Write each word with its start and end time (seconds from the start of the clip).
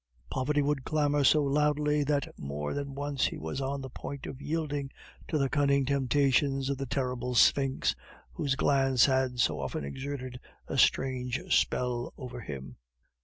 Poverty 0.31 0.63
would 0.63 0.83
clamor 0.83 1.23
so 1.23 1.43
loudly 1.43 2.03
that 2.05 2.27
more 2.35 2.73
than 2.73 2.95
once 2.95 3.27
he 3.27 3.37
was 3.37 3.61
on 3.61 3.81
the 3.81 3.89
point 3.91 4.25
of 4.25 4.41
yielding 4.41 4.89
to 5.27 5.37
the 5.37 5.47
cunning 5.47 5.85
temptations 5.85 6.71
of 6.71 6.79
the 6.79 6.87
terrible 6.87 7.35
sphinx, 7.35 7.93
whose 8.33 8.55
glance 8.55 9.05
had 9.05 9.39
so 9.39 9.59
often 9.59 9.85
exerted 9.85 10.39
a 10.67 10.79
strange 10.79 11.39
spell 11.55 12.15
over 12.17 12.39
him. 12.41 12.77